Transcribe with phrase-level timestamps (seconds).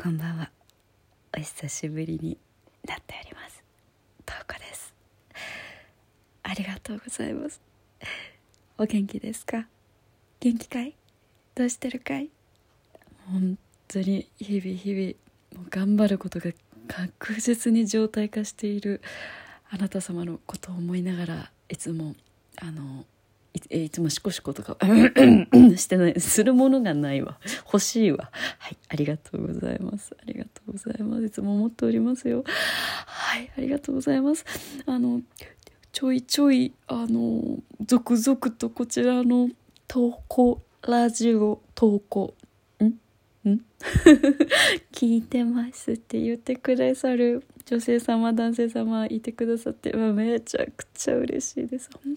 [0.00, 0.48] こんばんは。
[1.36, 2.38] お久しぶりに
[2.86, 3.64] なっております。
[4.24, 4.94] とうこです。
[6.44, 7.60] ありがとうございます。
[8.78, 9.66] お元気ですか？
[10.38, 10.94] 元気かい？
[11.56, 12.30] どうしてるかい？
[13.26, 13.58] 本
[13.88, 16.52] 当に日々日々もう頑張ることが
[16.86, 19.02] 確実に状態化している
[19.68, 22.14] あなた様のことを思いながらいつも
[22.62, 23.04] あの
[23.70, 24.76] いいつもシコシコとか
[25.76, 27.38] してないするものがないわ。
[27.66, 28.30] 欲しいわ。
[28.58, 30.16] はいありがとうございます。
[30.20, 31.24] ありがとうございます。
[31.24, 32.44] いつも思っておりますよ。
[33.06, 34.44] はいありがとうございます。
[34.86, 35.20] あの
[35.92, 39.50] ちょいちょいあの続々とこちらの
[39.86, 42.34] 投稿ラジオ投稿
[42.80, 42.86] ん？
[43.48, 43.60] ん？
[44.92, 51.90] 聞いてますって言ってくださる女性様男性様いてくださってめちゃくちゃ嬉しいです。
[52.02, 52.16] 本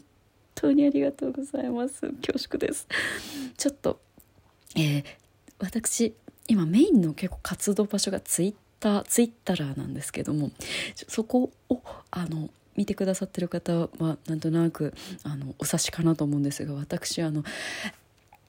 [0.61, 2.01] 当にありがとうございます。
[2.25, 2.87] 恐縮です。
[3.57, 3.99] ちょっと
[4.75, 5.03] えー、
[5.59, 6.13] 私
[6.47, 10.51] 今メインの結構活動場所がツイッターツイッターなんですけども
[11.07, 17.43] そこをあの見てくださってる方はなんとなくあのお察しかなと思うんですが私あの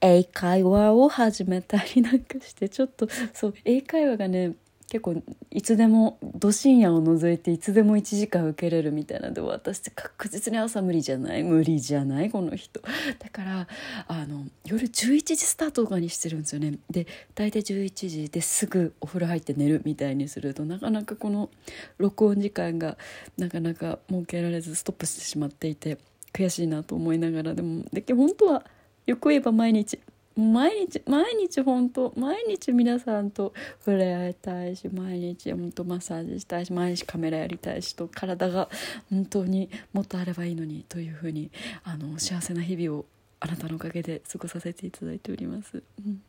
[0.01, 4.53] 英会話を始めたりなんかしてちょっとそう英会話がね
[4.93, 9.29] 結構いつでもど深夜を除いていつでも1時間受けれるみたいな。
[9.29, 11.43] ので私って確実に朝無理じゃない。
[11.43, 12.83] 無理じゃないこの人。
[13.19, 13.69] だから
[14.07, 16.79] あの夜11時スタートとかにしてるんですよね。
[16.91, 21.49] で大体11時ですぐお風呂入って寝るみたいにするとなかなかこの
[21.97, 22.99] 録音時間が
[23.39, 25.97] なかなか設けられずストップしてしまっていて
[26.35, 27.55] 悔しいなと思いながら。
[27.55, 28.67] でもで本当は
[29.07, 29.99] よく言えば毎日
[30.37, 33.53] 毎日毎日本当毎日皆さんと
[33.85, 38.69] 触れ合いたいし毎日本当マッサージしたいし毎日カメラやりたいしと体が
[39.11, 41.51] 本当にもっとあればいいのにというふうに
[41.85, 43.05] あの幸せな日々を
[43.41, 46.23] あなたのおかげで過ごさせていただいております、うん、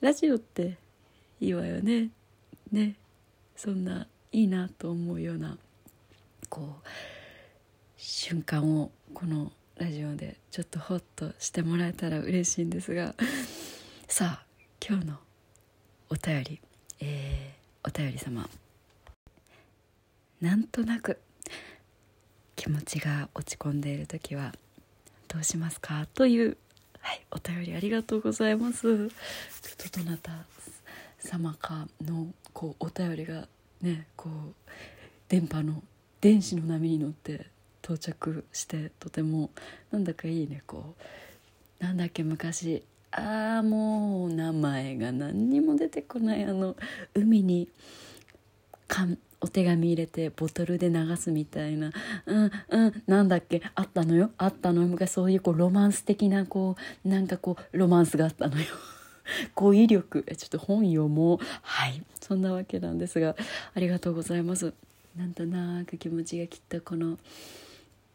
[0.00, 0.76] ラジオって
[1.40, 2.10] いいわよね。
[2.70, 2.94] ね。
[3.56, 5.58] そんないいなと思うような
[6.48, 6.88] こう
[7.96, 13.16] 瞬間をこのラジオでちょっとホッとしてもらえたら嬉しいんですが
[14.06, 14.46] さあ
[14.80, 15.18] 今日の
[16.08, 16.60] お便り、
[17.00, 18.48] えー、お便り様。
[20.40, 21.20] なんとなく
[22.54, 24.54] 気持ちが落ち込んでいる時は
[25.26, 26.06] どうしますか？
[26.14, 26.56] という、
[27.00, 29.08] はい、お便りありがとうございます。
[29.08, 30.46] ちょっとどなた
[31.18, 33.48] 様かのこうお便りが
[33.80, 34.54] ねこう
[35.28, 35.82] 電波の
[36.20, 37.50] 電子の波に乗って
[37.82, 39.50] 到着してとても
[39.90, 40.94] なんだかいいねこ
[41.80, 41.84] う。
[41.84, 42.84] なんだっけ昔。
[43.10, 46.76] ああもう名前が何にも出てこないあの
[47.14, 47.68] 海に
[48.88, 51.90] かんお手紙入れてボトルで流すみたいな。
[52.26, 54.30] うんうんなんだっけあったのよ。
[54.38, 54.88] あったのよ。
[54.88, 58.66] 昔そういうこうロマンス的なこうなんかこうロマンスがあったのよ。
[59.54, 60.24] 語彙力。
[60.36, 61.38] ちょっと本読もう。
[61.62, 62.02] はい。
[62.20, 63.34] そんなわけなんですが
[63.74, 64.72] ありがとうございます。
[65.16, 67.18] なんとなく気持ちがきっとこの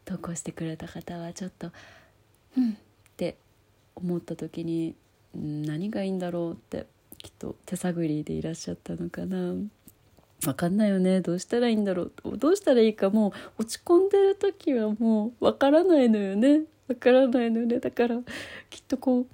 [0.08, 1.70] 投稿してくれた方はちょっと
[2.56, 2.74] うんっ
[3.18, 3.36] て
[3.94, 4.94] 思った時に
[5.34, 6.86] 何がいいんだろうって
[7.18, 9.54] きっと手探りでいらっしゃったのかな。
[10.40, 11.20] 分かんないよね。
[11.20, 12.38] どうしたらいいんだろう。
[12.38, 16.62] どうしたらいいかもう落ち込んでる時はもう分からないのよね。
[16.86, 17.78] 分からないのよね。
[17.78, 18.18] だから
[18.70, 19.26] きっとこう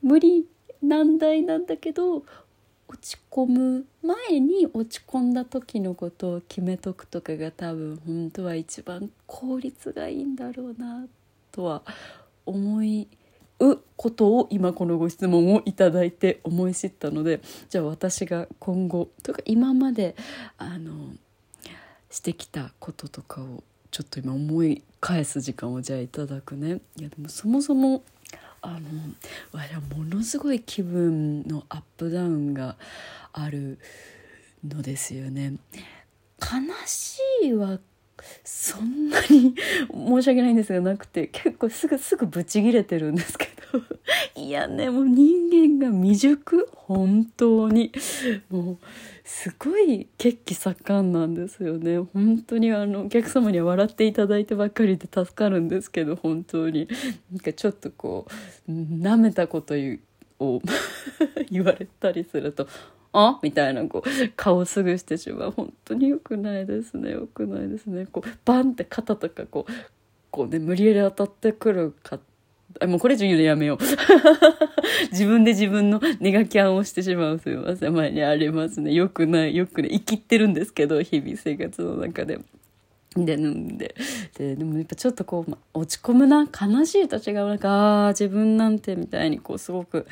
[0.00, 0.46] 無理
[0.80, 2.24] 難題なんだけど
[2.94, 11.06] 落ち込む前に落ち込んだ時のことを決めとくとかが多分本当は一番効率がいいんだろうな
[11.50, 11.82] とは
[12.46, 13.08] 思い
[13.58, 20.14] うことを今このご質問をいただいて思い知ったのでじゃあ私が今後とか今まで
[20.56, 21.14] あの
[22.10, 26.80] してきたこととかをちょっと今思い返す時間をじゃあいただくね。
[26.96, 28.02] いやでもそもそも
[28.64, 28.80] あの
[29.52, 32.76] 我はものすごい気分のアップダウンが
[33.32, 33.78] ある
[34.66, 35.54] のですよね。
[36.40, 37.78] 悲しいは
[38.42, 39.54] そんなに
[39.92, 43.82] 申し訳ないんですがなくて結構すぐすぐブチギレてるんですけど。
[44.40, 46.68] いやねもう人間が未熟？
[46.72, 47.92] 本当に。
[48.48, 48.78] もう
[49.24, 51.98] すごい血気盛んなんですよね。
[51.98, 56.86] 本当にあのお客様には笑っていただいてばっかりで助かるんですけど本当に。
[57.32, 58.26] なんかちょっとこ
[58.68, 59.74] うなめたこと
[60.40, 60.60] を
[61.50, 62.68] 言われたりすると
[63.12, 63.40] あ？
[63.42, 65.50] みたいなこう顔すぐしてしまう。
[65.52, 67.12] 本当に良くないですね。
[67.12, 68.06] 良くないですね。
[68.06, 69.72] こうバンって肩とかこう
[70.30, 72.20] こうね無理やり当たってくるか
[72.80, 73.78] あもうこれ以上言うのやめよう。
[75.12, 77.38] 自分で自分のネガキャンをしてしまう。
[77.38, 77.94] すいません。
[77.94, 78.92] 前にありますね。
[78.92, 82.38] よくないよくね生きってるんですけど日々生活の中で。
[83.16, 83.94] で飲んで。
[84.36, 86.48] ででもやっぱちょっとこう、ま落ち込むな。
[86.48, 87.54] 悲しいと違うな。
[87.54, 90.06] んかあー自分なんてみたいにこうすごく、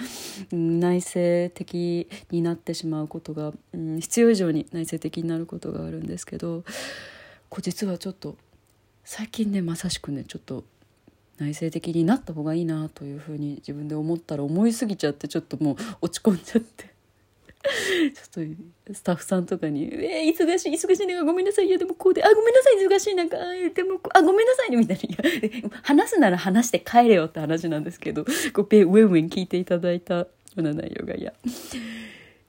[0.52, 6.64] うん内省的になってしまうことが、うん、必要以上に内省的になることがあるんですけど
[7.48, 8.36] こう実はちょっと
[9.04, 10.64] 最近ねまさしくねちょっと
[11.38, 16.92] 内省的になった方がいいなというふうに自分で思ったら思いすぎちゃってちょっともう落ち込んじゃって。
[18.32, 18.46] ちょっ
[18.86, 24.98] とスタッフさんとかに「えー、忙しい忙しいねごめんなさいいやでもこうであごめんなさい忙しいなんかあでもあごめんなさいね」みたい
[25.62, 31.32] な 話すなら話して帰れよって話なんですけど こうウェンウェン聞いていただいたような内容がいや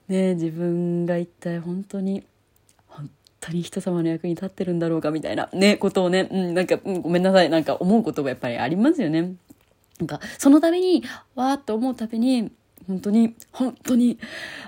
[0.08, 2.24] ね自分が一体本当に
[3.44, 9.34] 当に人様の役に立ってるんだろうかみたいなねことをね、うん、なんか、うん、ごめんなさいなんか思うことがやっぱりありますよね。
[9.98, 11.04] なんかその度に
[11.34, 12.50] わーっと思うたびに
[12.88, 14.18] 本当に本当に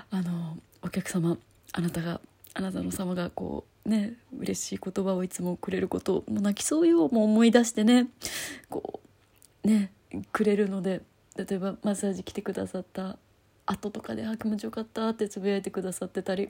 [0.09, 1.37] あのお客様
[1.73, 2.21] あなたが
[2.53, 8.07] あなたの様がこうね嬉しい言葉をいつもくれることもう泣きそうよもう思い出してね
[8.69, 9.01] こ
[9.63, 9.91] うね
[10.31, 11.01] くれるので
[11.35, 13.17] 例えばマッサージ来てくださった
[13.67, 16.49] 後とかで「あ気持ちよかった」ってつぶやいてくださってたり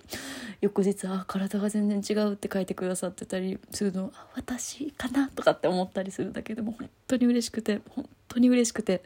[0.61, 9.01] 翌日「あ体が全然違う」って書いてくださってたりするの「私かな?」とかって思ったりするだけでも本当に嬉しくて本当に嬉しくて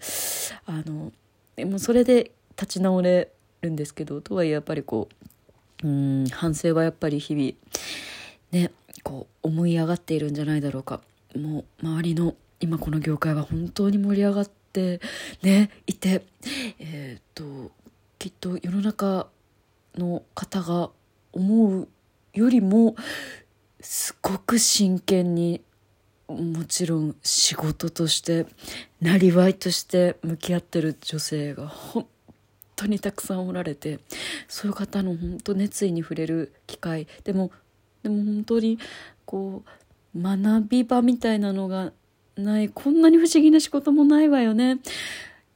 [0.65, 1.11] あの
[1.55, 3.29] でもそれで立ち直れ
[3.61, 5.07] るんですけどとはいえやっぱりこ
[5.83, 7.53] ううん反省はやっぱり日々
[8.51, 8.71] ね
[9.03, 11.01] こう思い上がっているんじゃないだろうか
[11.35, 14.99] もう周りの今この業界は本当に盛り上がって
[15.41, 16.23] ねいて
[16.79, 17.71] えー、っと
[18.21, 19.25] きっと世の中
[19.97, 20.91] の方が
[21.33, 21.87] 思う
[22.35, 22.95] よりも
[23.79, 25.63] すごく真剣に
[26.27, 28.45] もちろん仕事として
[29.01, 32.05] なりわいとして向き合ってる女性が本
[32.75, 33.99] 当にたくさんおられて
[34.47, 37.49] そういう方の本当熱意に触れる機会でも
[38.03, 38.77] でも本当に
[39.25, 39.63] こ
[40.13, 41.91] う学び場みたいなのが
[42.35, 44.77] ないこんなに不思議な仕事もないわよね。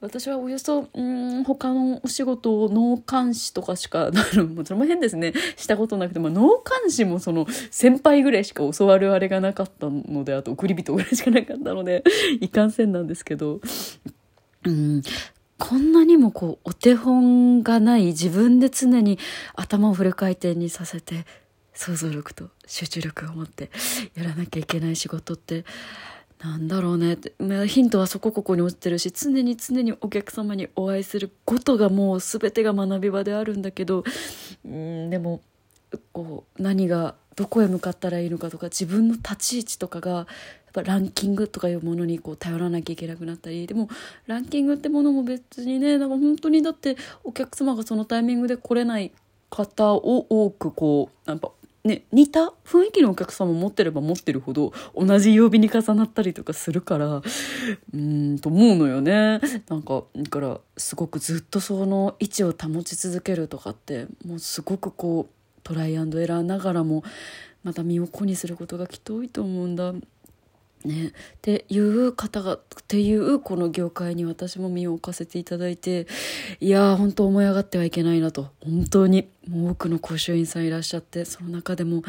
[0.06, 5.34] 私はおよそうん他のお仕事を脳幹視とかしかもそれも変ですね。
[5.58, 12.04] したことなくて、まあ、脳幹視もその先輩ぐらいしか教わるあれがなかったのであと送り人ぐらいしかなかったので
[12.40, 13.60] いかんせんなんですけど。
[14.64, 15.02] うん。
[15.58, 19.18] こんなにもこうお手本がない自分で常に
[19.56, 21.26] 頭をフル回転にさせて
[21.74, 23.70] 想像力と集中力を持って
[24.16, 25.66] やらなきゃいけない仕事って
[26.46, 27.14] なんだろうね。
[27.14, 27.34] って
[27.68, 34.04] ヒントはそこここに落ちてるし常に常にお客様にお会いすることがもう全てが学び場であるんだけど
[34.64, 35.42] うんでも
[36.14, 40.26] こう何がどこへ向かったらいいのかとか自分の立ち位置とかがやっ
[40.74, 43.90] ぱランキングとかいうものにこう頼らなきゃいけなくなったりでも
[44.28, 49.12] ランキングってものも別にねなんか本当にだってお客様がそのタイミングで来れない
[49.50, 51.52] 方を多くこうやっぱ
[51.86, 57.22] ね、似た雰囲気のお客様持ってれば持ってるほど同じ曜日に重なったりとかするから
[57.94, 59.40] うんと思うのよね。
[59.70, 67.04] なんかだからすごくずっとその位置を保ち続けるとかってもうすごくこうトライアンドエラーながらも
[67.64, 69.94] また身を粉にすることがきっと多いと思うんだ。
[70.86, 71.12] ね、っ
[71.42, 76.06] ていう方がっていうこの業界に私も身を置かせていただいて
[76.60, 78.50] いやー本当思い上がってはいけないなと。
[78.64, 79.28] 本当に。
[79.48, 82.02] もう多くの講習員さんいらっしゃってその中でも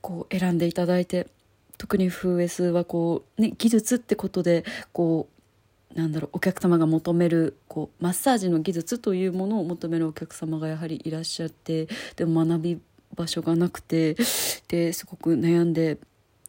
[0.00, 1.26] こう選んでいただいて
[1.78, 5.28] 特に FS はこう、ね、技術ってことでこ
[5.94, 12.80] うなんだろうお客様が求めるこうマッサージの技術というものを求めるお客様がやはりいらっしゃってでも学び
[13.14, 14.14] 場所がなくて
[14.68, 15.98] ですごく悩んで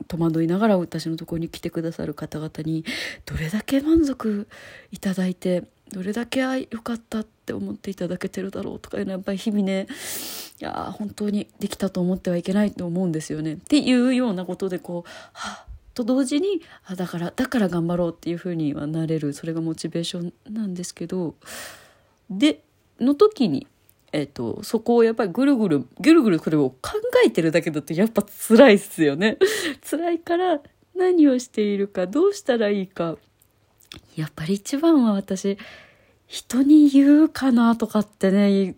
[0.07, 2.85] 戸惑いながら私のところに来てくださる方々に
[3.25, 4.47] どれだけ満足
[4.91, 9.87] いただいてどれだけあよかったって思っていただけてるだろうとかいうのはやっぱり日々ね
[10.59, 13.53] いや本当にできたと思ってはいけないと思うんですよね。
[13.53, 21.35] っていうようなことでこうはあと同時にあだからだから頑張ろうっていうふうにはなれるそれがモチベーションなんですけど
[22.29, 22.61] で
[22.99, 23.67] の時に
[24.17, 26.93] えっ、と、そこをやっぱりぐるぐる、ぐるぐるこれを考
[27.24, 29.38] えてるだけだとやっぱ辛いっすよね。
[29.88, 30.59] 辛いから
[30.95, 33.19] 何をしているか、どうしたらいいか。
[34.15, 35.59] やっぱり一番は私、
[36.25, 38.75] 人に言うかなとかってね、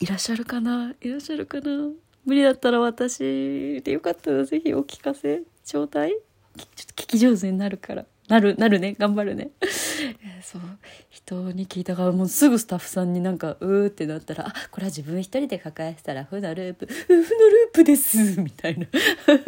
[0.00, 1.88] いらっしゃるかないらっしゃるかな
[2.26, 6.16] 無理だったら私でよかったらぜひお聞かせちょうだいちょ
[6.64, 8.04] っと聞き上手になるから。
[8.32, 8.96] なる、なるね。
[8.98, 9.50] 頑張るね。
[10.40, 10.62] そう。
[11.10, 18.86] 人に聞いたから、もうすぐスタッフさんになんか、うーってなったら、あ、これは自分一人で抱えてたら、負のループ、負のループです、みたいな。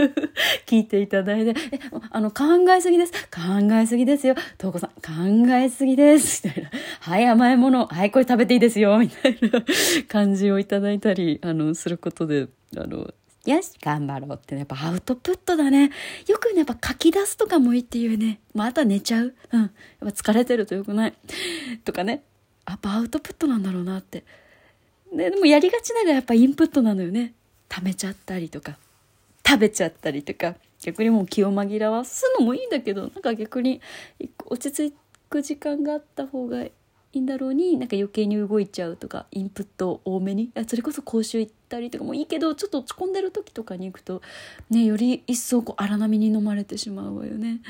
[0.69, 2.45] 聞いていただいて、え、あの、考
[2.77, 3.13] えすぎです。
[3.31, 4.35] 考えすぎですよ。
[4.59, 6.47] とうこさん、考えすぎです。
[6.47, 6.71] みたいな。
[7.01, 7.87] はい、甘いもの。
[7.87, 8.99] はい、これ食べていいですよ。
[8.99, 9.65] みたいな
[10.09, 13.15] 感じをいただいたり、あの、することで、あの、
[13.47, 15.91] よし、頑張ろうってやっぱアウトプットだね。
[16.27, 18.41] よくね、やっぱ書き出すとかもいいっていうね。
[18.55, 19.35] また寝ちゃう。
[19.53, 19.61] うん。
[19.61, 19.71] やっ
[20.01, 21.15] ぱ疲れてるとよくない。
[21.85, 22.23] とかね。
[22.67, 24.25] やっぱアウトプットなんだろうなって。
[25.13, 27.35] ね、でもやりがちなのがやっぱインプットなのよね。
[27.69, 28.79] 溜めちゃったりとか、
[29.47, 33.81] 食べちゃったりとか、逆にもう気を紛らわすのもいいんだけど、なんか逆に
[34.47, 34.97] 落ち着
[35.29, 36.73] く時間があった方がいい
[37.17, 40.51] いんだろうになんか余計に動いちゃうとかインプット多めに？
[40.67, 44.23] それこそ講習行ったりとかもいいけどちょっと落ち込んでる時とかに行くと
[44.71, 47.61] ねより一層こう荒波に飲まれてしまうわよね。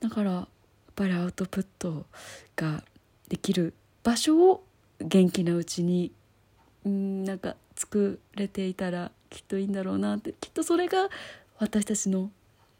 [0.00, 0.46] だからやっ
[0.94, 2.06] ぱりアウトプット
[2.56, 2.82] が
[3.28, 4.64] できる場所を
[5.00, 6.12] 元気なうちに
[6.84, 10.34] うんなんか作れていたらきっといいんだろうなって。
[10.40, 11.08] きっとそれが
[11.58, 12.30] 私たちの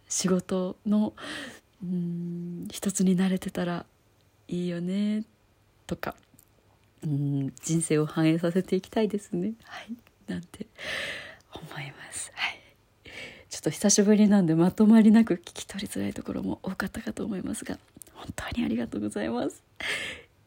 [0.08, 1.12] 仕事の
[1.82, 3.84] うん一つになれてたら
[4.48, 5.24] いいよね。
[5.88, 6.14] とか
[7.02, 9.52] うん人生を反映させていきたいですね。
[9.64, 9.92] はい。
[10.30, 10.66] なんて
[11.52, 12.30] 思います。
[12.34, 12.60] はい。
[13.48, 17.78] ちょっと久しぶりなんでまとまりなく聞き取りづらいところも多かったかと思いますが
[18.14, 19.62] 本当にありがとうございます。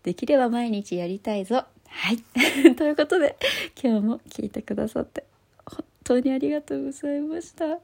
[0.04, 1.66] できれば毎日やりたいぞ。
[1.88, 2.18] はい。
[2.76, 3.38] ということで
[3.82, 5.26] 今日も聞いてくださって
[5.66, 7.80] 本当にありがとうございました。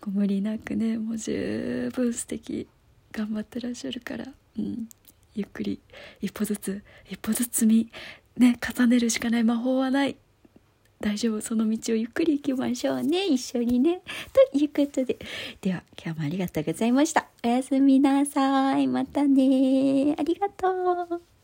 [0.00, 2.68] ご無理なくねもう十分素敵
[3.12, 4.26] 頑張ってらっしゃるから、
[4.58, 4.88] うん、
[5.36, 5.80] ゆっくり
[6.20, 7.90] 一歩ずつ一歩ずつ積み、
[8.38, 10.16] ね、重ねるしかない魔法はない。
[10.98, 11.40] 大丈夫。
[11.42, 13.26] その道をゆっくり行きましょうね。
[13.26, 14.00] 一緒にね。
[14.52, 15.18] ということで。
[15.60, 17.26] では今日もありがとうございました。
[17.44, 18.86] おやすみなさい。
[18.86, 21.35] またねありがとう。